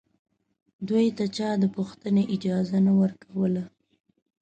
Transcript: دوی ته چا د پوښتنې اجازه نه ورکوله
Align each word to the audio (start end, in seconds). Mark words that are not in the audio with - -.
دوی 0.87 1.07
ته 1.17 1.25
چا 1.37 1.49
د 1.61 1.65
پوښتنې 1.75 2.23
اجازه 2.35 2.77
نه 2.85 2.93
ورکوله 3.01 3.63